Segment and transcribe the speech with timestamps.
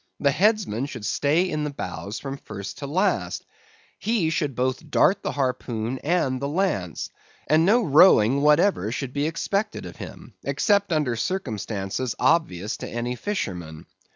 [0.19, 3.45] The headsman should stay in the bows from first to last;
[3.99, 7.11] he should both dart the harpoon and the lance,
[7.45, 13.13] and no rowing whatever should be expected of him, except under circumstances obvious to any
[13.15, 13.85] fisherman.